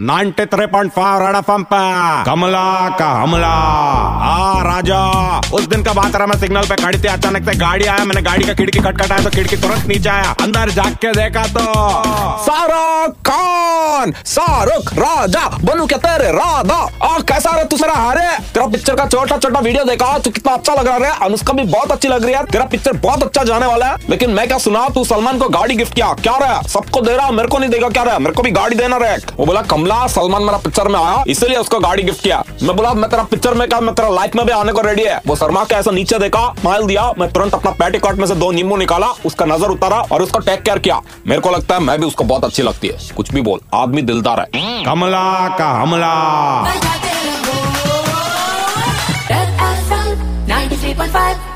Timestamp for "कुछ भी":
43.16-43.40